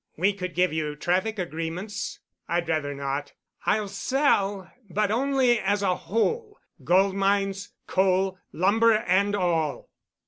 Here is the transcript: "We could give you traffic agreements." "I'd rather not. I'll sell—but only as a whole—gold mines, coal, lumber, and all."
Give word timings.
"We 0.17 0.33
could 0.33 0.55
give 0.55 0.73
you 0.73 0.95
traffic 0.95 1.37
agreements." 1.37 2.21
"I'd 2.49 2.67
rather 2.67 2.95
not. 2.95 3.33
I'll 3.67 3.87
sell—but 3.87 5.11
only 5.11 5.59
as 5.59 5.83
a 5.83 5.95
whole—gold 5.95 7.13
mines, 7.15 7.69
coal, 7.85 8.39
lumber, 8.51 8.93
and 8.93 9.35
all." 9.35 9.91